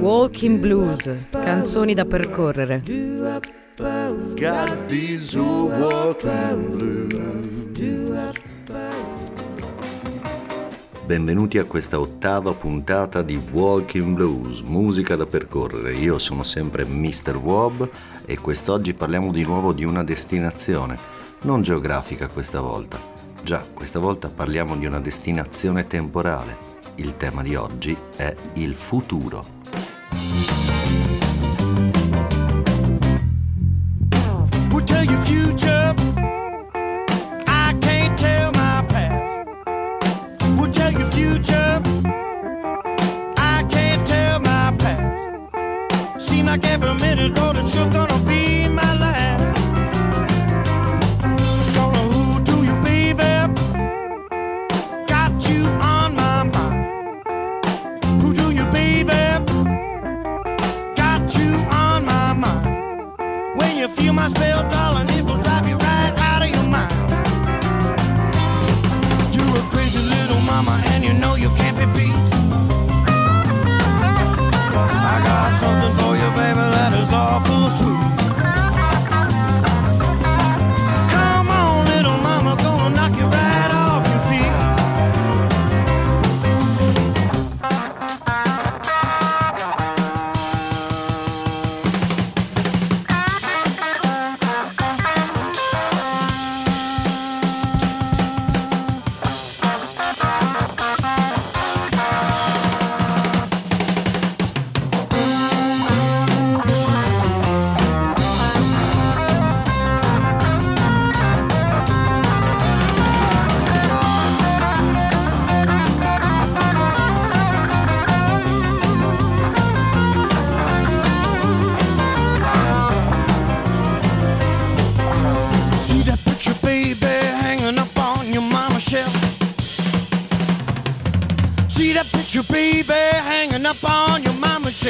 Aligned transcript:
Walking 0.00 0.58
blues. 0.58 1.10
Canzoni 1.30 1.94
da 1.94 2.04
percorrere. 2.04 2.82
Benvenuti 11.06 11.58
a 11.58 11.64
questa 11.64 12.00
ottava 12.00 12.52
puntata 12.52 13.22
di 13.22 13.40
Walking 13.52 14.14
Blues, 14.16 14.62
musica 14.62 15.14
da 15.14 15.26
percorrere. 15.26 15.94
Io 15.94 16.18
sono 16.18 16.42
sempre 16.42 16.84
Mr. 16.84 17.36
Wob 17.36 17.88
e 18.26 18.38
quest'oggi 18.38 18.92
parliamo 18.92 19.30
di 19.30 19.44
nuovo 19.44 19.72
di 19.72 19.84
una 19.84 20.02
destinazione, 20.02 20.98
non 21.42 21.62
geografica 21.62 22.26
questa 22.26 22.60
volta. 22.60 23.13
Già, 23.44 23.62
questa 23.74 23.98
volta 23.98 24.30
parliamo 24.30 24.74
di 24.74 24.86
una 24.86 25.00
destinazione 25.00 25.86
temporale. 25.86 26.56
Il 26.94 27.18
tema 27.18 27.42
di 27.42 27.54
oggi 27.56 27.94
è 28.16 28.34
il 28.54 28.72
futuro. 28.72 29.44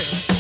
Cheers. 0.05 0.34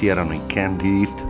Questi 0.00 0.06
erano 0.06 0.32
i 0.32 0.40
Candid 0.46 1.24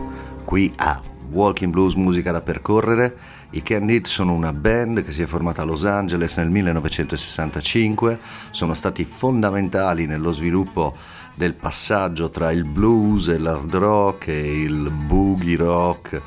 qui 0.45 0.71
a 0.77 1.01
Walking 1.31 1.73
Blues 1.73 1.95
Musica 1.95 2.31
da 2.31 2.39
percorrere. 2.39 3.17
I 3.49 3.61
Candid 3.61 4.05
sono 4.05 4.31
una 4.31 4.53
band 4.53 5.03
che 5.03 5.11
si 5.11 5.21
è 5.21 5.25
formata 5.25 5.61
a 5.61 5.65
Los 5.65 5.83
Angeles 5.83 6.37
nel 6.37 6.49
1965, 6.49 8.17
sono 8.51 8.73
stati 8.73 9.03
fondamentali 9.03 10.05
nello 10.05 10.31
sviluppo 10.31 10.95
del 11.35 11.53
passaggio 11.53 12.29
tra 12.29 12.51
il 12.51 12.63
blues 12.63 13.27
e 13.27 13.39
l'hard 13.39 13.75
rock 13.75 14.29
e 14.29 14.61
il 14.61 14.89
boogie 14.89 15.57
rock 15.57 16.21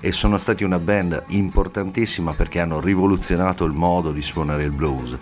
e 0.00 0.12
sono 0.12 0.38
stati 0.38 0.64
una 0.64 0.78
band 0.78 1.24
importantissima 1.28 2.32
perché 2.32 2.60
hanno 2.60 2.80
rivoluzionato 2.80 3.66
il 3.66 3.72
modo 3.72 4.10
di 4.10 4.22
suonare 4.22 4.62
il 4.62 4.72
blues. 4.72 5.18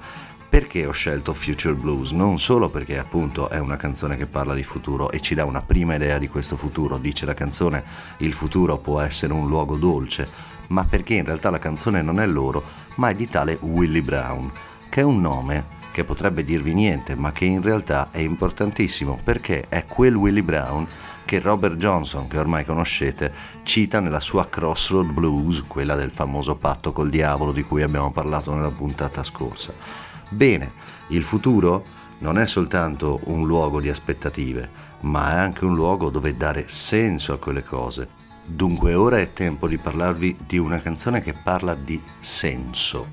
Perché 0.48 0.86
ho 0.86 0.92
scelto 0.92 1.34
Future 1.34 1.74
Blues? 1.74 2.12
Non 2.12 2.38
solo 2.38 2.70
perché 2.70 2.98
appunto 2.98 3.50
è 3.50 3.58
una 3.58 3.76
canzone 3.76 4.16
che 4.16 4.26
parla 4.26 4.54
di 4.54 4.62
futuro 4.62 5.10
e 5.10 5.20
ci 5.20 5.34
dà 5.34 5.44
una 5.44 5.60
prima 5.60 5.96
idea 5.96 6.16
di 6.16 6.26
questo 6.26 6.56
futuro, 6.56 6.96
dice 6.96 7.26
la 7.26 7.34
canzone 7.34 7.84
il 8.18 8.32
futuro 8.32 8.78
può 8.78 8.98
essere 9.00 9.34
un 9.34 9.46
luogo 9.46 9.76
dolce, 9.76 10.26
ma 10.68 10.84
perché 10.84 11.14
in 11.14 11.26
realtà 11.26 11.50
la 11.50 11.58
canzone 11.58 12.00
non 12.00 12.18
è 12.18 12.26
loro, 12.26 12.64
ma 12.94 13.10
è 13.10 13.14
di 13.14 13.28
tale 13.28 13.58
Willie 13.60 14.00
Brown, 14.00 14.50
che 14.88 15.02
è 15.02 15.04
un 15.04 15.20
nome 15.20 15.76
che 15.92 16.04
potrebbe 16.04 16.42
dirvi 16.44 16.72
niente, 16.72 17.14
ma 17.14 17.30
che 17.30 17.44
in 17.44 17.60
realtà 17.60 18.08
è 18.10 18.18
importantissimo 18.18 19.18
perché 19.22 19.66
è 19.68 19.84
quel 19.84 20.14
Willie 20.14 20.42
Brown 20.42 20.86
che 21.26 21.40
Robert 21.40 21.76
Johnson, 21.76 22.26
che 22.26 22.38
ormai 22.38 22.64
conoscete, 22.64 23.30
cita 23.64 24.00
nella 24.00 24.20
sua 24.20 24.48
Crossroad 24.48 25.10
Blues, 25.10 25.64
quella 25.66 25.94
del 25.94 26.10
famoso 26.10 26.54
patto 26.54 26.92
col 26.92 27.10
diavolo 27.10 27.52
di 27.52 27.62
cui 27.62 27.82
abbiamo 27.82 28.10
parlato 28.10 28.54
nella 28.54 28.70
puntata 28.70 29.22
scorsa. 29.22 30.06
Bene, 30.28 30.72
il 31.08 31.22
futuro 31.22 31.84
non 32.18 32.38
è 32.38 32.46
soltanto 32.46 33.20
un 33.24 33.46
luogo 33.46 33.80
di 33.80 33.88
aspettative, 33.88 34.68
ma 35.00 35.32
è 35.32 35.36
anche 35.36 35.64
un 35.64 35.74
luogo 35.74 36.10
dove 36.10 36.36
dare 36.36 36.68
senso 36.68 37.32
a 37.32 37.38
quelle 37.38 37.62
cose. 37.62 38.08
Dunque 38.44 38.94
ora 38.94 39.18
è 39.18 39.32
tempo 39.32 39.68
di 39.68 39.78
parlarvi 39.78 40.36
di 40.46 40.58
una 40.58 40.80
canzone 40.80 41.20
che 41.20 41.34
parla 41.34 41.74
di 41.74 42.00
senso. 42.18 43.10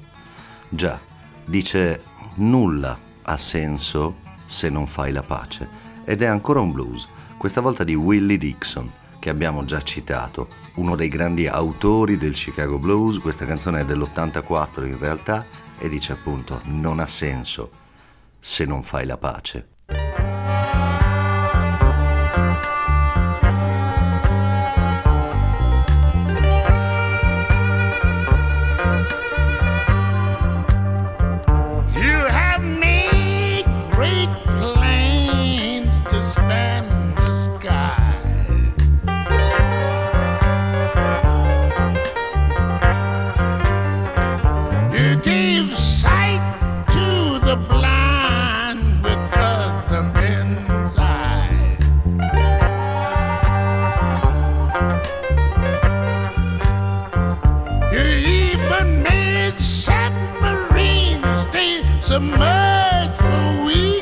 Già, 0.70 1.00
dice 1.46 2.04
nulla 2.36 2.98
ha 3.22 3.38
senso 3.38 4.18
se 4.46 4.70
non 4.70 4.88
fai 4.88 5.12
la 5.12 5.24
pace. 5.24 5.68
Ed 6.04 6.22
è 6.22 6.26
ancora 6.26 6.60
un 6.60 6.72
blues, 6.72 7.08
questa 7.38 7.62
volta 7.62 7.84
di 7.84 7.96
Willie 7.96 8.38
Dixon, 8.38 8.92
che 9.26 9.32
abbiamo 9.32 9.66
già 9.66 9.82
citato, 9.82 10.50
uno 10.76 10.96
dei 10.96 11.08
grandi 11.08 11.48
autori 11.48 12.16
del 12.16 12.34
Chicago 12.34 12.78
Blues. 12.78 13.18
Questa 13.18 13.44
canzone 13.44 13.80
è 13.80 13.84
dell'84 13.84 14.86
in 14.86 15.00
realtà 15.00 15.44
e 15.80 15.90
dice 15.90 16.12
appunto 16.12 16.62
non 16.66 17.00
ha 17.00 17.08
senso 17.08 17.72
se 18.38 18.66
non 18.66 18.84
fai 18.84 19.08
la 19.08 19.18
pace. 19.18 19.75
for 63.26 63.66
we. 63.66 63.95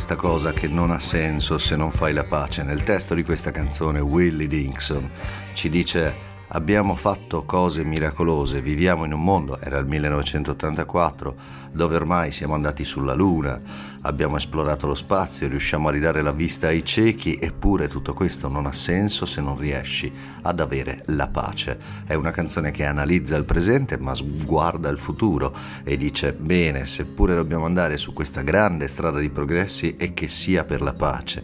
Questa 0.00 0.16
cosa 0.16 0.54
che 0.54 0.66
non 0.66 0.90
ha 0.92 0.98
senso 0.98 1.58
se 1.58 1.76
non 1.76 1.92
fai 1.92 2.14
la 2.14 2.24
pace? 2.24 2.62
Nel 2.62 2.82
testo 2.84 3.14
di 3.14 3.22
questa 3.22 3.50
canzone 3.50 4.00
Willie 4.00 4.46
Dixon 4.46 5.10
ci 5.52 5.68
dice 5.68 6.14
abbiamo 6.48 6.94
fatto 6.94 7.44
cose 7.44 7.84
miracolose, 7.84 8.62
viviamo 8.62 9.04
in 9.04 9.12
un 9.12 9.22
mondo, 9.22 9.60
era 9.60 9.76
il 9.76 9.84
1984, 9.84 11.34
dove 11.72 11.96
ormai 11.96 12.30
siamo 12.30 12.54
andati 12.54 12.82
sulla 12.82 13.12
Luna, 13.12 13.60
abbiamo 14.02 14.36
esplorato 14.36 14.86
lo 14.86 14.94
spazio, 14.94 15.48
riusciamo 15.48 15.88
a 15.88 15.90
ridare 15.90 16.22
la 16.22 16.32
vista 16.32 16.68
ai 16.68 16.84
ciechi, 16.84 17.38
eppure 17.40 17.88
tutto 17.88 18.14
questo 18.14 18.48
non 18.48 18.66
ha 18.66 18.72
senso 18.72 19.26
se 19.26 19.40
non 19.40 19.56
riesci 19.56 20.10
ad 20.42 20.60
avere 20.60 21.02
la 21.06 21.28
pace. 21.28 21.78
È 22.06 22.14
una 22.14 22.30
canzone 22.30 22.70
che 22.70 22.84
analizza 22.84 23.36
il 23.36 23.44
presente 23.44 23.98
ma 23.98 24.14
guarda 24.44 24.88
il 24.88 24.98
futuro 24.98 25.54
e 25.84 25.96
dice 25.96 26.32
bene, 26.32 26.86
seppure 26.86 27.34
dobbiamo 27.34 27.66
andare 27.66 27.96
su 27.96 28.12
questa 28.12 28.42
grande 28.42 28.88
strada 28.88 29.18
di 29.18 29.28
progressi 29.28 29.96
e 29.96 30.14
che 30.14 30.28
sia 30.28 30.64
per 30.64 30.80
la 30.80 30.94
pace. 30.94 31.42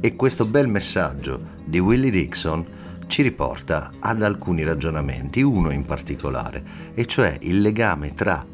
E 0.00 0.14
questo 0.16 0.44
bel 0.44 0.68
messaggio 0.68 1.40
di 1.64 1.78
Willie 1.78 2.10
Dixon 2.10 2.66
ci 3.06 3.22
riporta 3.22 3.90
ad 3.98 4.22
alcuni 4.22 4.62
ragionamenti, 4.62 5.42
uno 5.42 5.70
in 5.70 5.84
particolare, 5.84 6.92
e 6.94 7.06
cioè 7.06 7.36
il 7.40 7.60
legame 7.60 8.14
tra 8.14 8.44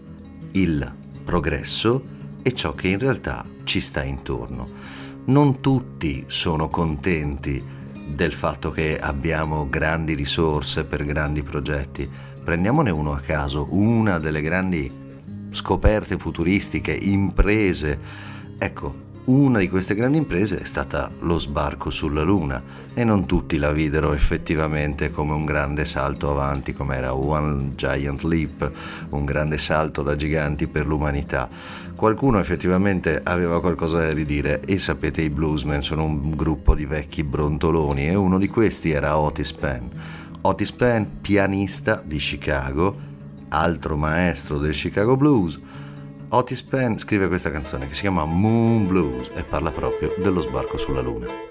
il 0.53 0.95
progresso 1.25 2.19
e 2.42 2.54
ciò 2.54 2.75
che 2.75 2.88
in 2.88 2.99
realtà 2.99 3.44
ci 3.64 3.80
sta 3.80 4.02
intorno. 4.02 4.68
Non 5.26 5.61
tutti 5.61 6.25
sono 6.26 6.68
contenti 6.68 7.62
del 8.06 8.32
fatto 8.32 8.70
che 8.70 8.99
abbiamo 8.99 9.68
grandi 9.68 10.14
risorse 10.14 10.85
per 10.85 11.04
grandi 11.04 11.42
progetti. 11.42 12.09
Prendiamone 12.42 12.90
uno 12.90 13.12
a 13.12 13.20
caso, 13.20 13.68
una 13.70 14.18
delle 14.18 14.40
grandi 14.40 14.90
scoperte 15.50 16.16
futuristiche, 16.16 16.92
imprese. 16.92 17.99
Ecco, 18.59 19.09
una 19.23 19.59
di 19.59 19.68
queste 19.68 19.94
grandi 19.94 20.18
imprese 20.18 20.61
è 20.61 20.64
stata 20.64 21.11
lo 21.20 21.38
sbarco 21.38 21.90
sulla 21.90 22.23
Luna 22.23 22.61
e 22.94 23.04
non 23.04 23.26
tutti 23.26 23.59
la 23.59 23.70
videro 23.70 24.12
effettivamente 24.12 25.11
come 25.11 25.35
un 25.35 25.44
grande 25.44 25.85
salto 25.85 26.30
avanti, 26.30 26.73
come 26.73 26.97
era 26.97 27.14
One 27.14 27.75
Giant 27.76 28.23
Leap, 28.23 28.73
un 29.11 29.25
grande 29.25 29.59
salto 29.59 30.02
da 30.02 30.16
giganti 30.16 30.66
per 30.66 30.87
l'umanità. 30.87 31.49
Qualcuno 32.00 32.38
effettivamente 32.38 33.21
aveva 33.23 33.61
qualcosa 33.61 33.99
da 33.99 34.11
ridire 34.14 34.62
e 34.62 34.78
sapete 34.78 35.21
i 35.21 35.28
Bluesmen 35.28 35.83
sono 35.83 36.04
un 36.04 36.35
gruppo 36.35 36.75
di 36.75 36.87
vecchi 36.87 37.23
brontoloni 37.23 38.07
e 38.07 38.14
uno 38.14 38.38
di 38.38 38.49
questi 38.49 38.90
era 38.90 39.19
Otis 39.19 39.52
Penn. 39.52 39.87
Otis 40.40 40.73
Penn, 40.73 41.04
pianista 41.21 42.02
di 42.02 42.16
Chicago, 42.16 42.97
altro 43.50 43.99
maestro 43.99 44.57
del 44.57 44.73
Chicago 44.73 45.14
Blues, 45.14 45.61
Otis 46.30 46.62
Penn 46.62 46.97
scrive 46.97 47.28
questa 47.28 47.50
canzone 47.50 47.87
che 47.87 47.92
si 47.92 48.00
chiama 48.00 48.25
Moon 48.25 48.87
Blues 48.87 49.30
e 49.35 49.45
parla 49.45 49.71
proprio 49.71 50.14
dello 50.23 50.40
sbarco 50.40 50.78
sulla 50.78 51.02
Luna. 51.02 51.50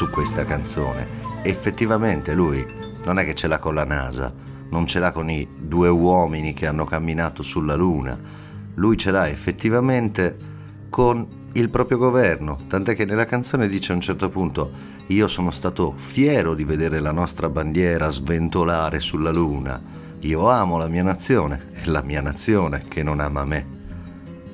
Su 0.00 0.08
questa 0.08 0.46
canzone. 0.46 1.06
Effettivamente 1.42 2.32
lui 2.32 2.66
non 3.04 3.18
è 3.18 3.24
che 3.26 3.34
ce 3.34 3.48
l'ha 3.48 3.58
con 3.58 3.74
la 3.74 3.84
NASA, 3.84 4.32
non 4.70 4.86
ce 4.86 4.98
l'ha 4.98 5.12
con 5.12 5.28
i 5.28 5.46
due 5.58 5.90
uomini 5.90 6.54
che 6.54 6.66
hanno 6.66 6.86
camminato 6.86 7.42
sulla 7.42 7.74
Luna. 7.74 8.18
Lui 8.76 8.96
ce 8.96 9.10
l'ha 9.10 9.28
effettivamente 9.28 10.34
con 10.88 11.26
il 11.52 11.68
proprio 11.68 11.98
governo, 11.98 12.60
tant'è 12.66 12.96
che 12.96 13.04
nella 13.04 13.26
canzone 13.26 13.68
dice 13.68 13.92
a 13.92 13.96
un 13.96 14.00
certo 14.00 14.30
punto 14.30 14.70
io 15.08 15.28
sono 15.28 15.50
stato 15.50 15.92
fiero 15.94 16.54
di 16.54 16.64
vedere 16.64 16.98
la 16.98 17.12
nostra 17.12 17.50
bandiera 17.50 18.08
sventolare 18.08 19.00
sulla 19.00 19.30
luna, 19.30 19.78
io 20.20 20.48
amo 20.48 20.78
la 20.78 20.88
mia 20.88 21.02
nazione, 21.02 21.72
è 21.72 21.84
la 21.84 22.00
mia 22.00 22.22
nazione 22.22 22.84
che 22.88 23.02
non 23.02 23.20
ama 23.20 23.44
me. 23.44 23.66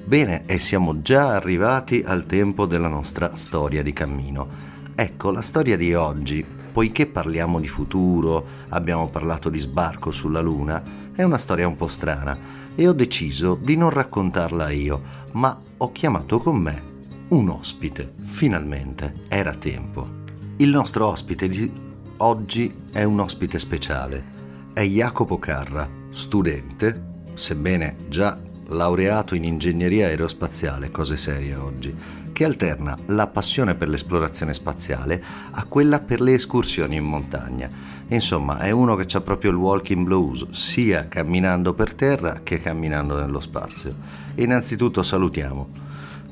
Bene, 0.05 0.43
e 0.47 0.59
siamo 0.59 1.03
già 1.03 1.37
arrivati 1.37 2.03
al 2.05 2.27
tempo 2.27 2.67
della 2.67 2.89
nostra 2.89 3.37
storia 3.37 3.85
di 3.85 3.93
cammino. 3.93 4.75
Ecco, 4.99 5.31
la 5.31 5.43
storia 5.43 5.77
di 5.77 5.93
oggi, 5.93 6.43
poiché 6.73 7.07
parliamo 7.07 7.61
di 7.61 7.69
futuro, 7.69 8.47
abbiamo 8.71 9.11
parlato 9.11 9.51
di 9.51 9.59
sbarco 9.59 10.11
sulla 10.11 10.41
Luna, 10.41 10.83
è 11.15 11.23
una 11.23 11.37
storia 11.37 11.69
un 11.69 11.77
po' 11.77 11.87
strana 11.87 12.35
e 12.75 12.89
ho 12.89 12.95
deciso 12.95 13.59
di 13.61 13.77
non 13.77 13.91
raccontarla 13.91 14.71
io, 14.71 15.03
ma 15.33 15.61
ho 15.77 15.93
chiamato 15.93 16.39
con 16.39 16.57
me 16.57 16.83
un 17.29 17.51
ospite. 17.51 18.15
Finalmente 18.23 19.13
era 19.29 19.53
tempo. 19.53 20.09
Il 20.57 20.71
nostro 20.71 21.09
ospite 21.09 21.47
di 21.47 21.71
oggi 22.17 22.75
è 22.91 23.05
un 23.05 23.21
ospite 23.21 23.59
speciale. 23.59 24.25
È 24.73 24.81
Jacopo 24.81 25.39
Carra, 25.39 25.87
studente, 26.09 27.03
sebbene 27.35 27.97
già 28.09 28.39
laureato 28.69 29.35
in 29.35 29.45
ingegneria 29.45 30.07
aerospaziale, 30.07 30.91
cose 30.91 31.19
serie 31.19 31.55
oggi, 31.55 31.95
che 32.37 32.45
alterna 32.45 32.95
la 33.07 33.29
passione 33.29 33.77
per 33.77 33.89
l'esplorazione 33.89 34.53
spaziale 34.53 35.25
a 35.53 35.65
quella 35.65 36.01
per 36.01 36.21
le 36.21 36.35
escursioni 36.35 36.97
in 36.97 37.05
montagna. 37.05 37.67
Insomma, 38.09 38.59
è 38.59 38.71
uno 38.71 38.95
che 38.95 39.17
ha 39.17 39.23
proprio 39.23 39.53
il 39.53 39.57
walking 39.57 40.05
blues, 40.05 40.51
sia 40.51 41.09
camminando 41.09 41.73
per 41.73 41.95
terra 41.95 42.41
che 42.43 42.59
camminando 42.59 43.19
nello 43.19 43.41
spazio. 43.41 43.95
Innanzitutto 44.35 45.03
salutiamo. 45.03 45.67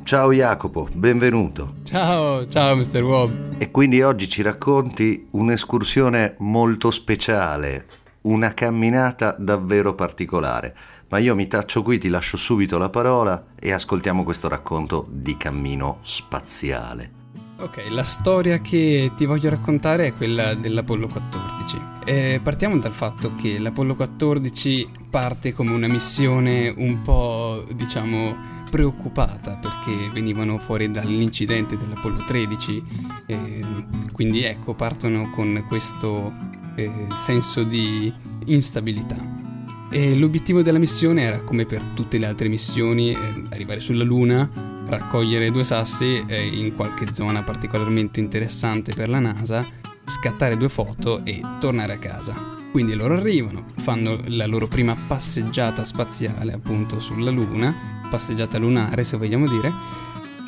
Ciao 0.02 0.30
Jacopo, 0.30 0.90
benvenuto. 0.92 1.76
Ciao, 1.84 2.46
ciao 2.49 2.76
Mr. 2.76 3.02
Wob. 3.02 3.54
E 3.56 3.70
quindi 3.70 4.02
oggi 4.02 4.28
ci 4.28 4.42
racconti 4.42 5.28
un'escursione 5.30 6.34
molto 6.40 6.90
speciale, 6.90 7.87
una 8.25 8.52
camminata 8.52 9.34
davvero 9.38 9.94
particolare. 9.94 10.76
Ma 11.08 11.18
io 11.18 11.34
mi 11.34 11.46
taccio 11.46 11.82
qui, 11.82 11.99
ti 11.99 12.08
lascio 12.08 12.37
subito 12.37 12.78
la 12.78 12.90
parola 12.90 13.46
e 13.58 13.73
ascoltiamo 13.73 14.25
questo 14.25 14.49
racconto 14.49 15.06
di 15.11 15.37
cammino 15.37 15.99
spaziale. 16.02 17.23
Ok, 17.56 17.87
la 17.90 18.02
storia 18.02 18.61
che 18.61 19.12
ti 19.16 19.26
voglio 19.26 19.49
raccontare 19.49 20.08
è 20.08 20.14
quella 20.14 20.54
dell'Apollo 20.54 21.06
14. 21.06 21.80
Eh, 22.04 22.40
partiamo 22.42 22.76
dal 22.78 22.92
fatto 22.92 23.37
che 23.37 23.58
l'Apollo 23.61 23.94
14 23.94 24.88
parte 25.08 25.52
come 25.52 25.70
una 25.70 25.87
missione 25.87 26.75
un 26.76 27.00
po', 27.02 27.64
diciamo, 27.75 28.52
preoccupata 28.68 29.56
perché 29.56 30.11
venivano 30.12 30.58
fuori 30.58 30.90
dall'incidente 30.90 31.78
dell'Apollo 31.78 32.25
13, 32.25 32.82
eh, 33.26 33.64
quindi 34.11 34.42
ecco, 34.42 34.75
partono 34.75 35.30
con 35.30 35.64
questo 35.68 36.32
eh, 36.75 37.06
senso 37.14 37.62
di 37.62 38.12
instabilità. 38.46 39.53
E 39.94 40.12
l'obiettivo 40.16 40.60
della 40.60 40.80
missione 40.80 41.22
era, 41.22 41.38
come 41.42 41.66
per 41.66 41.80
tutte 41.94 42.18
le 42.18 42.26
altre 42.26 42.48
missioni, 42.48 43.12
eh, 43.12 43.18
arrivare 43.50 43.78
sulla 43.78 44.02
Luna, 44.02 44.50
raccogliere 44.86 45.52
due 45.52 45.62
sassi 45.62 46.20
eh, 46.26 46.44
in 46.44 46.74
qualche 46.74 47.14
zona 47.14 47.44
particolarmente 47.44 48.18
interessante 48.18 48.92
per 48.92 49.08
la 49.08 49.20
NASA, 49.20 49.64
scattare 50.04 50.56
due 50.56 50.68
foto 50.68 51.24
e 51.24 51.40
tornare 51.60 51.92
a 51.92 51.98
casa. 51.98 52.34
Quindi 52.72 52.94
loro 52.96 53.14
arrivano, 53.14 53.66
fanno 53.76 54.18
la 54.26 54.46
loro 54.46 54.66
prima 54.66 54.96
passeggiata 54.96 55.84
spaziale 55.84 56.54
appunto 56.54 56.98
sulla 56.98 57.30
Luna, 57.30 57.72
passeggiata 58.10 58.58
lunare 58.58 59.04
se 59.04 59.16
vogliamo 59.16 59.46
dire, 59.46 59.72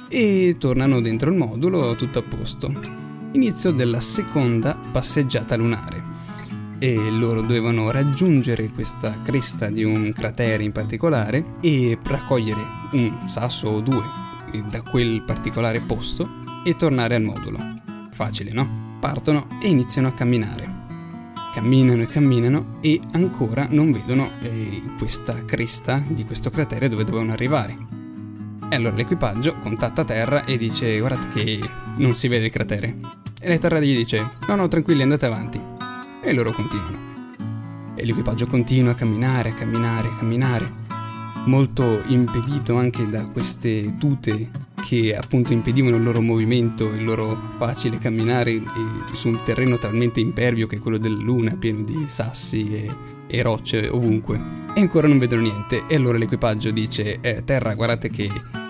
e 0.09 0.57
tornano 0.59 1.00
dentro 1.00 1.31
il 1.31 1.37
modulo 1.37 1.95
tutto 1.95 2.19
a 2.19 2.23
posto. 2.23 2.75
Inizio 3.31 3.71
della 3.71 4.00
seconda 4.00 4.76
passeggiata 4.91 5.55
lunare 5.55 6.16
e 6.78 7.10
loro 7.10 7.41
dovevano 7.41 7.91
raggiungere 7.91 8.71
questa 8.71 9.23
cresta 9.23 9.69
di 9.69 9.84
un 9.84 10.12
cratere 10.12 10.62
in 10.62 10.73
particolare 10.73 11.45
e 11.60 11.99
raccogliere 12.02 12.60
un 12.93 13.28
sasso 13.28 13.69
o 13.69 13.80
due 13.80 14.25
da 14.69 14.82
quel 14.82 15.23
particolare 15.23 15.80
posto 15.80 16.28
e 16.65 16.76
tornare 16.76 17.15
al 17.15 17.23
modulo. 17.23 17.58
Facile, 18.10 18.52
no? 18.52 18.97
Partono 19.00 19.47
e 19.60 19.69
iniziano 19.69 20.08
a 20.08 20.12
camminare. 20.12 20.75
Camminano 21.54 22.02
e 22.02 22.06
camminano 22.06 22.78
e 22.80 23.00
ancora 23.12 23.67
non 23.71 23.91
vedono 23.93 24.30
eh, 24.43 24.82
questa 24.99 25.45
cresta 25.45 26.02
di 26.06 26.25
questo 26.25 26.50
cratere 26.50 26.89
dove 26.89 27.04
dovevano 27.04 27.32
arrivare. 27.32 27.76
E 28.69 28.75
allora 28.75 28.97
l'equipaggio 28.97 29.54
contatta 29.60 30.04
terra 30.04 30.45
e 30.45 30.58
dice 30.58 30.99
guardate 30.99 31.28
che 31.30 31.60
non 31.97 32.15
si 32.15 32.28
vede 32.28 32.47
il 32.47 32.50
cratere. 32.50 32.97
E 33.41 33.49
la 33.49 33.58
terra 33.58 33.80
gli 33.80 33.97
dice 33.97 34.23
no 34.49 34.54
no 34.56 34.69
tranquilli 34.69 35.02
andate 35.02 35.26
avanti 35.26 35.75
e 36.26 36.32
loro 36.32 36.52
continuano. 36.52 37.95
E 37.95 38.04
l'equipaggio 38.04 38.47
continua 38.47 38.93
a 38.93 38.95
camminare, 38.95 39.50
a 39.50 39.54
camminare, 39.54 40.08
a 40.08 40.17
camminare, 40.17 40.71
molto 41.47 42.02
impedito 42.08 42.76
anche 42.76 43.08
da 43.08 43.25
queste 43.26 43.97
tute 43.97 44.65
che 44.86 45.17
appunto 45.17 45.52
impedivano 45.52 45.97
il 45.97 46.02
loro 46.02 46.21
movimento, 46.21 46.93
il 46.93 47.04
loro 47.04 47.36
facile 47.58 47.99
camminare 47.99 48.60
su 49.12 49.28
un 49.28 49.39
terreno 49.45 49.78
talmente 49.78 50.21
impervio 50.21 50.67
che 50.67 50.76
è 50.76 50.78
quello 50.78 50.99
della 50.99 51.23
luna, 51.23 51.56
pieno 51.56 51.82
di 51.82 52.04
sassi 52.08 52.73
e, 52.73 52.91
e 53.26 53.43
rocce 53.43 53.89
ovunque. 53.89 54.65
E 54.75 54.80
ancora 54.80 55.08
non 55.08 55.19
vedono 55.19 55.43
niente. 55.43 55.84
E 55.89 55.95
allora 55.95 56.19
l'equipaggio 56.19 56.71
dice 56.71 57.19
eh, 57.21 57.43
Terra 57.45 57.75
guardate 57.75 58.10
che 58.10 58.28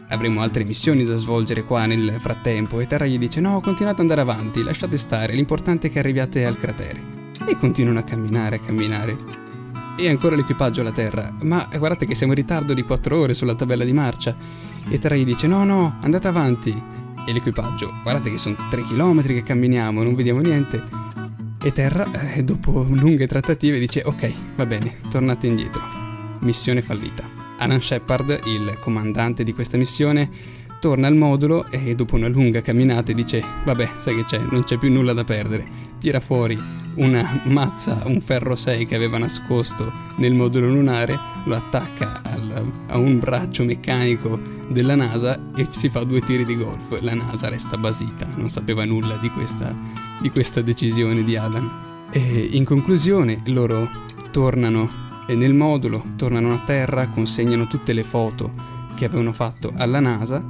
avremo 0.09 0.41
altre 0.41 0.65
missioni 0.65 1.05
da 1.05 1.17
svolgere 1.17 1.65
qua 1.65 1.85
nel 1.87 2.17
frattempo. 2.19 2.81
E 2.81 2.87
Terra 2.87 3.07
gli 3.07 3.19
dice 3.19 3.41
no 3.41 3.61
continuate 3.61 4.03
ad 4.03 4.11
andare 4.11 4.21
avanti, 4.21 4.63
lasciate 4.63 4.97
stare, 4.97 5.35
l'importante 5.35 5.89
è 5.89 5.91
che 5.91 5.99
arriviate 5.99 6.47
al 6.47 6.57
cratere 6.57 7.16
e 7.47 7.57
continuano 7.57 8.01
a 8.01 8.03
camminare, 8.03 8.57
a 8.57 8.59
camminare. 8.59 9.17
E 9.97 10.09
ancora 10.09 10.37
l'equipaggio 10.37 10.81
alla 10.81 10.93
terra. 10.93 11.33
Ma 11.43 11.69
guardate 11.77 12.07
che 12.07 12.15
siamo 12.15 12.33
in 12.33 12.39
ritardo 12.39 12.75
di 12.75 12.83
4 12.83 13.19
ore 13.19 13.35
sulla 13.35 13.55
tabella 13.55 13.85
di 13.85 13.93
marcia. 13.93 14.37
E 14.89 14.99
Terra 14.99 15.17
gli 15.17 15.25
dice: 15.25 15.47
No, 15.47 15.65
no, 15.65 15.99
andate 16.03 16.29
avanti. 16.29 16.83
E 17.27 17.33
l'equipaggio, 17.33 17.93
guardate 18.03 18.31
che 18.31 18.39
sono 18.39 18.57
3 18.69 18.83
km 18.83 19.23
che 19.23 19.43
camminiamo, 19.43 20.03
non 20.03 20.15
vediamo 20.15 20.41
niente. 20.41 20.83
E 21.63 21.73
Terra, 21.73 22.07
eh, 22.35 22.45
dopo 22.45 22.87
lunghe 22.91 23.27
trattative, 23.27 23.79
dice: 23.79 24.03
Ok, 24.05 24.33
va 24.57 24.67
bene, 24.67 24.97
tornate 25.09 25.47
indietro. 25.47 25.83
Missione 26.41 26.83
fallita. 26.83 27.25
Alan 27.59 27.81
Shepard, 27.81 28.41
il 28.45 28.77
comandante 28.81 29.43
di 29.43 29.55
questa 29.55 29.79
missione, 29.79 30.29
torna 30.79 31.07
al 31.07 31.17
modulo 31.17 31.65
e 31.71 31.95
dopo 31.95 32.17
una 32.17 32.29
lunga 32.29 32.61
camminata 32.61 33.13
dice: 33.13 33.43
Vabbè, 33.65 33.93
sai 33.97 34.17
che 34.17 34.25
c'è, 34.25 34.41
non 34.51 34.63
c'è 34.63 34.77
più 34.77 34.93
nulla 34.93 35.15
da 35.15 35.25
perdere 35.25 35.86
tira 35.99 36.21
fuori 36.21 36.59
una 36.97 37.43
mazza, 37.45 38.03
un 38.07 38.21
ferro 38.21 38.57
6 38.57 38.87
che 38.87 38.95
aveva 38.95 39.19
nascosto 39.19 39.93
nel 40.17 40.35
modulo 40.35 40.69
lunare, 40.69 41.19
lo 41.45 41.55
attacca 41.55 42.23
al, 42.23 42.73
a 42.87 42.99
un 42.99 43.19
braccio 43.19 43.65
meccanico 43.65 44.39
della 44.69 44.95
NASA 44.95 45.53
e 45.55 45.67
si 45.71 45.89
fa 45.89 46.05
due 46.05 46.21
tiri 46.21 46.45
di 46.45 46.57
golf. 46.57 47.01
La 47.01 47.15
NASA 47.15 47.49
resta 47.49 47.77
basita, 47.77 48.27
non 48.37 48.49
sapeva 48.49 48.85
nulla 48.85 49.17
di 49.17 49.29
questa, 49.29 49.75
di 50.21 50.31
questa 50.31 50.63
decisione 50.63 51.23
di 51.23 51.37
Alan. 51.37 52.09
E 52.11 52.49
in 52.53 52.65
conclusione 52.65 53.43
loro 53.47 53.89
tornano 54.31 55.05
nel 55.29 55.55
modulo, 55.55 56.13
tornano 56.17 56.55
a 56.55 56.63
terra, 56.65 57.09
consegnano 57.09 57.67
tutte 57.67 57.93
le 57.93 58.05
foto 58.05 58.51
che 58.95 59.05
avevano 59.05 59.33
fatto 59.33 59.73
alla 59.77 60.01
NASA. 60.01 60.43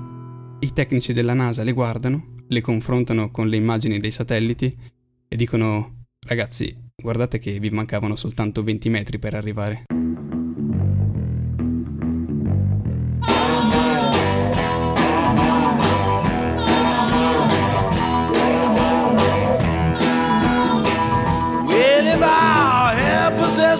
I 0.61 0.73
tecnici 0.73 1.13
della 1.13 1.35
NASA 1.35 1.65
le 1.65 1.73
guardano, 1.73 2.35
le 2.47 2.61
confrontano 2.61 3.31
con 3.31 3.49
le 3.49 3.57
immagini 3.57 3.99
dei 3.99 4.11
satelliti 4.11 4.95
e 5.29 5.37
dicono 5.37 6.05
ragazzi 6.27 6.75
guardate 6.95 7.39
che 7.39 7.59
vi 7.59 7.71
mancavano 7.71 8.17
soltanto 8.17 8.62
20 8.62 8.89
metri 8.89 9.19
per 9.19 9.35
arrivare. 9.35 9.85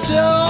Well, 0.09 0.46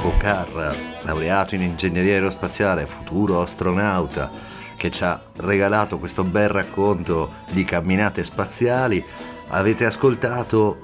Jacopo 0.00 0.16
Carra, 0.16 0.74
laureato 1.02 1.54
in 1.54 1.60
ingegneria 1.60 2.14
aerospaziale, 2.14 2.86
futuro 2.86 3.42
astronauta, 3.42 4.30
che 4.74 4.90
ci 4.90 5.04
ha 5.04 5.20
regalato 5.36 5.98
questo 5.98 6.24
bel 6.24 6.48
racconto 6.48 7.32
di 7.50 7.64
camminate 7.64 8.24
spaziali. 8.24 9.04
Avete 9.48 9.84
ascoltato 9.84 10.78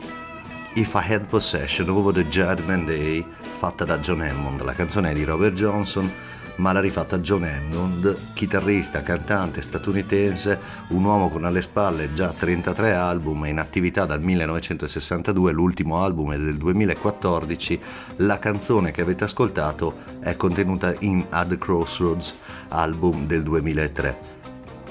If 0.74 0.92
I 0.92 1.14
Had 1.14 1.24
Possession 1.28 1.88
over 1.88 2.12
the 2.12 2.28
Judgment 2.28 2.84
Day, 2.86 3.26
fatta 3.40 3.86
da 3.86 3.96
John 4.00 4.20
Hammond, 4.20 4.62
la 4.62 4.74
canzone 4.74 5.14
di 5.14 5.24
Robert 5.24 5.54
Johnson 5.54 6.12
ma 6.56 6.72
l'ha 6.72 6.80
rifatta 6.80 7.18
John 7.18 7.44
Hammond, 7.44 8.32
chitarrista, 8.32 9.02
cantante 9.02 9.62
statunitense, 9.62 10.58
un 10.88 11.04
uomo 11.04 11.28
con 11.28 11.44
alle 11.44 11.62
spalle 11.62 12.12
già 12.12 12.32
33 12.32 12.94
album 12.94 13.44
e 13.44 13.50
in 13.50 13.58
attività 13.58 14.04
dal 14.04 14.22
1962, 14.22 15.52
l'ultimo 15.52 16.02
album 16.02 16.32
è 16.32 16.38
del 16.38 16.56
2014, 16.56 17.80
la 18.16 18.38
canzone 18.38 18.90
che 18.90 19.02
avete 19.02 19.24
ascoltato 19.24 19.96
è 20.20 20.36
contenuta 20.36 20.94
in 21.00 21.24
At 21.30 21.48
the 21.48 21.58
Crossroads, 21.58 22.34
album 22.68 23.26
del 23.26 23.42
2003. 23.42 24.34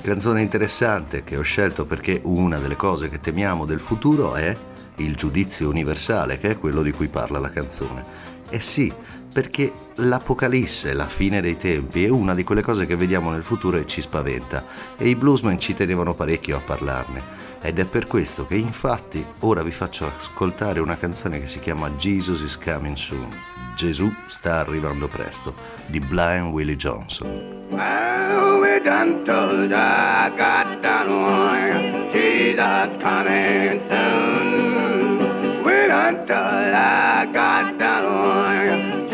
Canzone 0.02 0.42
interessante 0.42 1.24
che 1.24 1.36
ho 1.36 1.42
scelto 1.42 1.86
perché 1.86 2.22
una 2.26 2.60
delle 2.60 2.76
cose 2.76 3.10
che 3.10 3.20
temiamo 3.20 3.66
del 3.66 3.80
futuro 3.80 4.36
è 4.36 4.56
il 4.98 5.16
giudizio 5.16 5.68
universale, 5.68 6.38
che 6.38 6.52
è 6.52 6.60
quello 6.60 6.82
di 6.82 6.92
cui 6.92 7.08
parla 7.08 7.40
la 7.40 7.50
canzone. 7.50 8.04
E 8.50 8.60
sì, 8.60 8.94
perché 9.36 9.70
l'Apocalisse, 9.96 10.94
la 10.94 11.08
fine 11.08 11.42
dei 11.42 11.58
tempi, 11.58 12.06
è 12.06 12.08
una 12.08 12.34
di 12.34 12.46
quelle 12.46 12.62
cose 12.62 12.86
che 12.86 12.96
vediamo 12.96 13.32
nel 13.32 13.44
futuro 13.44 13.76
e 13.76 13.86
ci 13.86 14.00
spaventa 14.00 14.64
e 14.96 15.10
i 15.10 15.16
bluesmen 15.18 15.60
ci 15.60 15.74
tenevano 15.74 16.14
parecchio 16.14 16.56
a 16.56 16.62
parlarne. 16.62 17.22
Ed 17.62 17.78
è 17.78 17.84
per 17.84 18.08
questo 18.08 18.48
che 18.48 18.56
infatti 18.56 19.22
ora 19.42 19.62
vi 19.62 19.72
faccio 19.72 20.10
ascoltare 20.18 20.80
una 20.80 20.96
canzone 20.96 21.42
che 21.42 21.48
si 21.48 21.60
chiama 21.60 21.90
Jesus 21.98 22.44
is 22.44 22.58
Coming 22.58 22.96
Soon. 22.96 23.28
Gesù 23.76 24.10
sta 24.28 24.60
arrivando 24.60 25.10
presto, 25.10 25.54
di 25.88 26.00
Blind 26.00 26.54
Willie 26.54 26.78
Johnson. 26.78 27.28
Well, 27.72 28.62
we 28.62 28.80
done 28.80 29.26
told 29.26 29.70
I 29.70 30.30
got 30.38 30.80
done 30.80 32.10
Jesus 32.14 33.02
coming 33.02 33.82
soon. 33.90 35.62
We 35.66 35.88
done 35.88 36.26
told 36.26 36.74
I 36.74 37.26
got 37.34 37.78
done 37.78 37.96
Jesus 38.06 39.05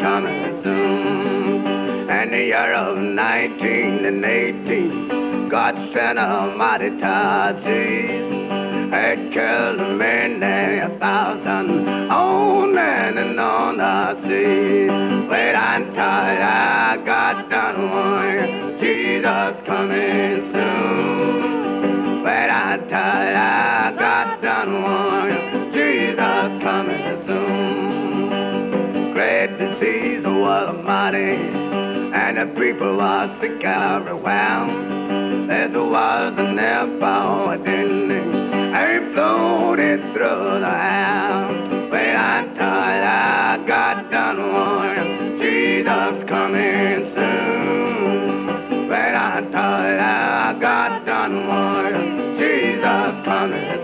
coming 0.00 0.62
soon. 0.62 2.10
And 2.10 2.32
the 2.32 2.44
year 2.52 2.72
of 2.74 2.96
1918, 2.96 5.48
God 5.48 5.74
sent 5.92 6.18
a 6.18 6.54
mighty 6.56 6.90
tide 7.00 8.34
had 8.94 9.18
killed 9.32 9.80
many 9.98 10.78
a 10.78 10.88
thousand 11.00 11.88
on 12.10 12.78
and, 12.78 13.18
and 13.18 13.40
on 13.40 13.78
the 13.78 14.14
sea. 14.22 14.88
Wait 15.28 15.54
until 15.54 16.00
I 16.00 16.96
got 17.04 17.50
done 17.50 17.90
one, 17.90 18.78
Jesus 18.80 19.56
coming 19.66 20.52
soon. 20.52 22.22
Wait 22.22 22.50
until 22.50 22.96
I 22.96 23.92
got 23.98 24.40
done 24.42 24.82
one, 24.82 25.13
Disease 29.84 30.24
was 30.24 30.82
mighty, 30.82 31.36
and 32.16 32.38
the 32.38 32.46
people 32.58 33.02
are 33.02 33.28
sick 33.38 33.62
everywhere. 33.62 34.64
There 35.46 35.68
was 35.68 36.32
never 36.38 37.04
a 37.04 37.58
ending 37.58 38.32
and 38.32 39.12
floated 39.12 40.00
through 40.14 40.60
the 40.60 40.70
house. 40.70 41.92
Wait 41.92 42.14
until 42.14 42.64
I 42.64 43.62
got 43.68 44.10
done 44.10 44.40
one, 44.54 45.38
Jesus 45.38 46.28
coming 46.30 47.12
soon. 47.14 48.88
Wait 48.88 49.14
until 49.14 49.60
I 49.60 50.56
got 50.62 51.04
done 51.04 51.46
one, 51.46 52.38
Jesus 52.38 53.24
coming 53.26 53.74
soon. 53.76 53.83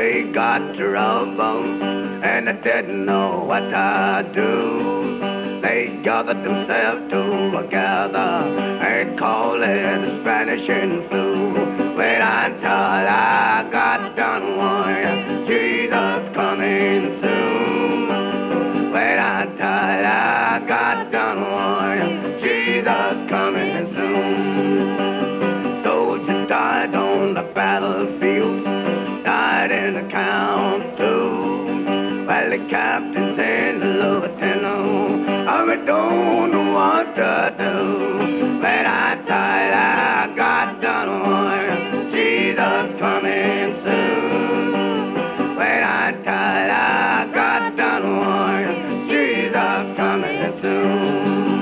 They 0.00 0.22
got 0.32 0.76
trouble 0.76 1.82
and 2.24 2.48
they 2.48 2.52
didn't 2.64 3.04
know 3.04 3.44
what 3.44 3.60
to 3.60 4.32
do. 4.34 5.60
They 5.60 6.00
gathered 6.02 6.42
themselves 6.42 7.12
together 7.12 8.18
and 8.18 9.18
called 9.18 9.60
it 9.60 10.00
the 10.00 10.20
Spanish 10.22 10.64
flu. 11.10 11.52
Wait 11.98 12.16
until 12.16 12.70
I 12.70 13.68
got 13.70 13.79
Tell 39.10 39.16
you, 39.16 39.26
I 39.26 40.32
got 40.36 40.80
done 40.80 41.10
one. 41.20 42.12
Jesus 42.12 43.00
coming 43.00 43.74
soon. 43.82 45.14
But 45.56 45.82
I 45.82 46.14
you, 46.22 46.70
I 46.70 47.28
got 47.34 47.76
done 47.76 48.18
one. 48.18 49.08
Jesus 49.08 49.96
coming 49.96 50.62
soon. 50.62 51.60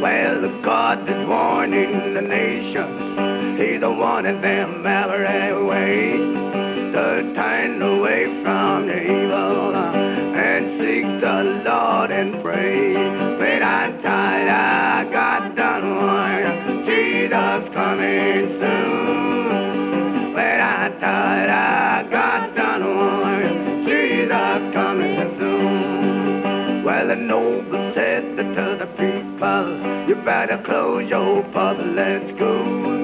Well, 0.00 0.40
the 0.40 0.48
God 0.62 1.06
that's 1.06 1.28
warning 1.28 2.14
the 2.14 2.22
nations, 2.22 3.60
He's 3.60 3.80
the 3.80 3.92
one 3.92 4.24
in 4.24 4.40
them 4.40 4.86
every 4.86 5.62
way. 5.62 6.16
To 6.92 7.34
turn 7.34 7.82
away 7.82 8.24
from 8.42 8.86
the 8.86 8.98
evil 8.98 9.76
and 9.76 10.80
seek 10.80 11.04
the 11.20 11.42
Lord 11.68 12.10
and 12.10 12.42
pray. 12.42 12.94
But 12.94 13.62
I 13.62 13.92
you, 14.02 14.48
I 14.48 15.08
got 15.12 15.54
Jesus 17.30 17.72
coming 17.72 18.58
soon. 18.58 20.34
But 20.34 20.58
I 20.60 20.90
you, 20.98 21.48
I 21.48 22.02
got 22.10 22.56
done 22.56 22.82
one. 22.82 23.86
Jesus 23.86 24.72
coming 24.74 25.38
soon. 25.38 26.82
Well, 26.82 27.06
the 27.06 27.14
noble 27.14 27.92
said 27.94 28.36
to 28.36 28.76
the 28.80 28.86
people, 28.98 29.78
you 30.08 30.16
better 30.24 30.58
close 30.64 31.08
your 31.08 31.44
pub, 31.52 31.78
let's 31.94 32.36
go. 32.36 32.98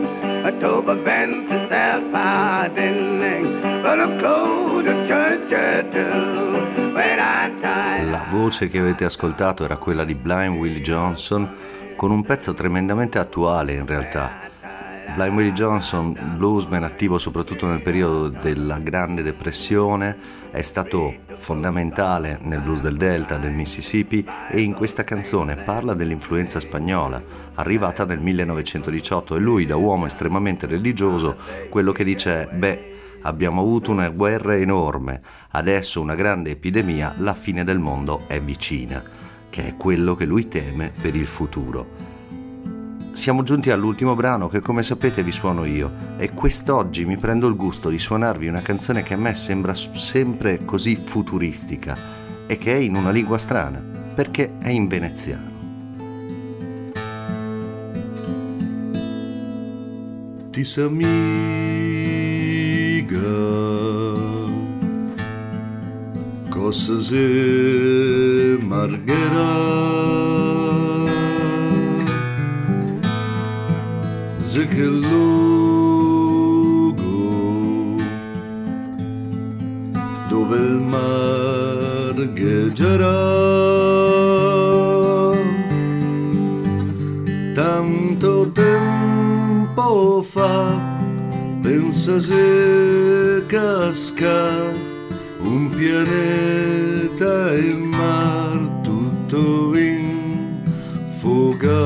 To 0.61 0.83
prevent 0.83 1.49
the 1.49 1.69
self-hardening, 1.69 3.61
but 3.83 3.99
close 4.19 4.85
the 4.85 5.07
church 5.07 5.51
too. 5.93 6.95
When 6.95 7.19
I 7.21 8.11
La 8.11 8.27
voce 8.31 8.69
che 8.69 8.79
avete 8.79 9.05
ascoltato 9.05 9.65
era 9.65 9.77
quella 9.77 10.05
di 10.05 10.15
Blind 10.15 10.57
Willie 10.57 10.81
Johnson 10.81 11.49
con 11.97 12.11
un 12.11 12.23
pezzo 12.23 12.55
tremendamente 12.55 13.19
attuale 13.19 13.73
in 13.73 13.87
realtà. 13.87 14.55
Blind 15.15 15.35
Willie 15.35 15.53
Johnson, 15.53 16.35
bluesman 16.37 16.83
attivo 16.83 17.17
soprattutto 17.17 17.67
nel 17.67 17.81
periodo 17.81 18.29
della 18.29 18.79
Grande 18.79 19.23
Depressione, 19.23 20.17
è 20.51 20.61
stato 20.61 21.15
fondamentale 21.35 22.39
nel 22.43 22.61
blues 22.61 22.83
del 22.83 22.97
Delta, 22.97 23.39
del 23.39 23.53
Mississippi 23.53 24.27
e 24.51 24.61
in 24.61 24.75
questa 24.75 25.05
canzone 25.05 25.57
parla 25.57 25.95
dell'influenza 25.95 26.61
spagnola, 26.61 27.23
arrivata 27.55 28.05
nel 28.05 28.21
1918 28.21 29.37
e 29.37 29.39
lui 29.39 29.65
da 29.65 29.77
uomo 29.77 30.07
estremamente 30.07 30.67
religioso 30.67 31.37
quello 31.71 31.93
che 31.93 32.05
dice 32.05 32.49
è 32.49 32.55
beh 32.55 32.95
abbiamo 33.23 33.63
avuto 33.63 33.91
una 33.91 34.09
guerra 34.09 34.57
enorme, 34.57 35.21
adesso 35.51 36.01
una 36.01 36.15
grande 36.15 36.51
epidemia, 36.51 37.15
la 37.19 37.35
fine 37.35 37.65
del 37.65 37.79
mondo 37.79 38.23
è 38.27 38.41
vicina, 38.41 39.03
che 39.57 39.69
è 39.69 39.75
quello 39.75 40.15
che 40.15 40.27
lui 40.27 40.49
teme 40.49 40.93
per 41.01 41.15
il 41.17 41.27
futuro. 41.27 41.89
Siamo 43.13 43.43
giunti 43.43 43.71
all'ultimo 43.71 44.15
brano 44.15 44.49
che 44.49 44.61
come 44.61 44.83
sapete 44.83 45.23
vi 45.23 45.33
suono 45.33 45.65
io 45.65 45.91
e 46.19 46.29
quest'oggi 46.29 47.07
mi 47.07 47.17
prendo 47.17 47.47
il 47.49 47.57
gusto 47.57 47.89
di 47.89 47.99
suonarvi 47.99 48.49
una 48.49 48.61
canzone 48.61 49.03
che 49.03 49.15
a 49.15 49.17
me 49.17 49.35
sembra 49.35 49.73
sempre 49.73 50.63
così 50.67 50.97
futuristica 51.03 51.97
e 52.47 52.59
che 52.59 52.75
è 52.75 52.77
in 52.77 52.97
una 52.97 53.09
lingua 53.09 53.39
strana, 53.39 53.83
perché 54.15 54.59
è 54.59 54.69
in 54.69 54.89
veneziano. 54.89 55.55
Tisamiga 60.51 61.15
cosa 66.51 66.99
se 66.99 68.26
margherà 68.65 69.55
se 74.41 74.67
che 74.67 74.85
luogo 74.85 75.15
dove 80.29 80.57
il 80.57 80.81
mare 80.83 81.47
largheggerà. 82.17 83.15
Tanto 87.55 88.51
tempo 88.53 90.23
fa, 90.23 90.79
pensa 91.63 92.19
se 92.19 93.45
casca 93.47 94.95
un 95.47 95.71
pianeta 95.71 97.55
in 97.55 97.89
mar 97.97 98.59
tutto 98.83 99.77
in 99.77 100.63
fuga. 101.19 101.85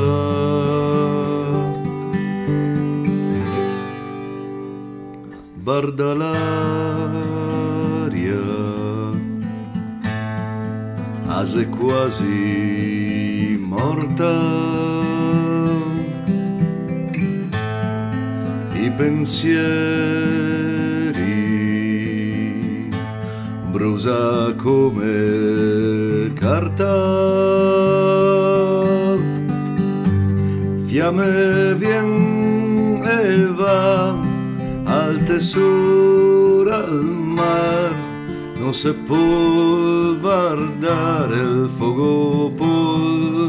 Guarda 5.63 6.15
l'aria, 6.15 6.45
ase 11.29 11.69
quasi 11.69 13.57
morta. 13.61 14.33
I 18.75 18.91
pensieri 18.97 20.50
brusa 23.81 24.53
come 24.59 26.31
carta. 26.35 26.93
Fiamme 30.87 31.75
vien 31.81 33.01
e 33.03 33.47
va 33.47 34.19
al 34.85 35.23
tesoro 35.25 36.71
al 36.75 37.05
mar 37.39 37.93
non 38.61 38.75
se 38.75 38.93
può 38.93 40.15
guardare 40.21 41.37
il 41.37 41.71
fuoco 41.75 42.53
può 42.59 43.49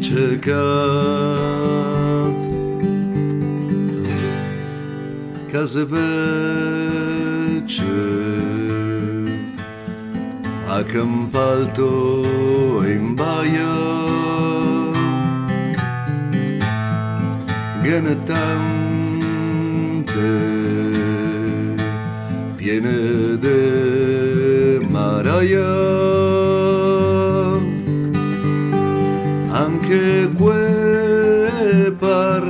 cercare 0.00 1.38
case 5.50 5.84
vecce 5.86 6.79
a 10.80 10.84
in 12.86 13.14
baia 13.14 13.74
Gene 17.82 18.14
tante 18.24 18.50
piene 22.56 23.36
de 23.44 23.60
maraia. 24.88 25.72
Anche 29.52 30.30
que 30.38 31.90
par 31.98 32.42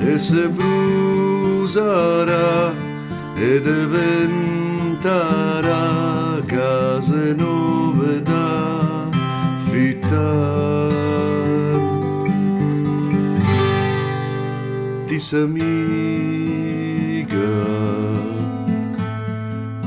e 0.00 0.18
se 0.18 0.48
brucerà 0.56 1.74
e 3.36 3.60
diventerà 3.68 5.65
case 7.26 7.34
nuove 7.34 8.22
da 8.22 9.08
fittare 9.68 10.94
ti 15.06 15.18
s'amiga 15.18 15.64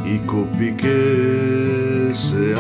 i 0.03 0.21
coppi 0.25 0.75
che 0.75 2.09
se 2.11 2.53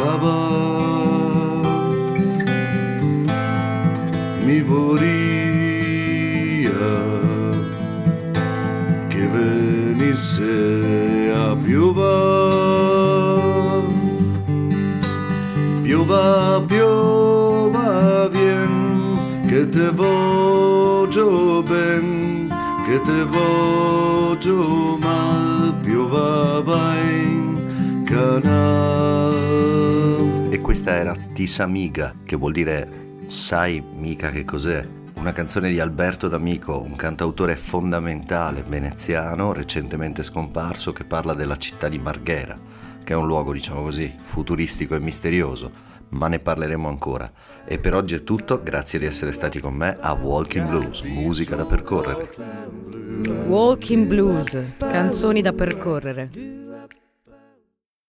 te 23.01 23.23
voglio 23.23 24.97
mal 24.97 25.73
in 27.01 28.03
canal. 28.05 29.33
E 30.49 30.59
questa 30.61 30.91
era 30.91 31.15
Tisamiga 31.33 32.13
che 32.23 32.35
vuol 32.35 32.53
dire 32.53 33.23
sai 33.27 33.81
mica 33.81 34.31
che 34.31 34.43
cos'è? 34.45 34.87
Una 35.15 35.33
canzone 35.33 35.69
di 35.69 35.79
Alberto 35.79 36.27
D'Amico, 36.27 36.79
un 36.81 36.95
cantautore 36.95 37.55
fondamentale 37.55 38.63
veneziano 38.65 39.51
recentemente 39.51 40.23
scomparso 40.23 40.93
che 40.93 41.03
parla 41.03 41.33
della 41.33 41.57
città 41.57 41.89
di 41.89 41.99
Marghera, 41.99 42.57
che 43.03 43.13
è 43.13 43.15
un 43.17 43.27
luogo, 43.27 43.51
diciamo 43.51 43.81
così, 43.81 44.13
futuristico 44.17 44.95
e 44.95 44.99
misterioso, 44.99 45.88
ma 46.09 46.27
ne 46.27 46.39
parleremo 46.39 46.87
ancora. 46.87 47.31
E 47.65 47.79
per 47.79 47.93
oggi 47.93 48.15
è 48.15 48.23
tutto, 48.23 48.61
grazie 48.63 48.99
di 48.99 49.05
essere 49.05 49.31
stati 49.31 49.59
con 49.59 49.73
me 49.73 49.97
a 49.99 50.13
Walking 50.13 50.67
Blues, 50.67 51.01
musica 51.01 51.55
da 51.55 51.65
percorrere. 51.65 52.29
Walking 53.47 54.07
Blues, 54.07 54.57
canzoni 54.77 55.41
da 55.41 55.53
percorrere. 55.53 56.29